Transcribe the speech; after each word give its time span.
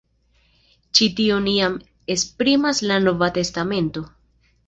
Ĉi 0.99 1.09
tion 1.19 1.49
jam 1.57 1.75
esprimas 2.15 2.81
la 2.93 2.99
Nova 3.09 3.31
Testamento. 3.39 4.07